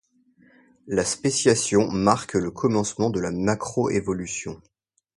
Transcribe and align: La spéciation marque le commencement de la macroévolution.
La 0.87 1.05
spéciation 1.05 1.87
marque 1.91 2.33
le 2.33 2.49
commencement 2.49 3.11
de 3.11 3.19
la 3.19 3.29
macroévolution. 3.29 4.59